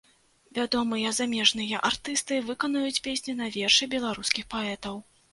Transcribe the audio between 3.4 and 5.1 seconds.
на вершы беларускіх паэтаў.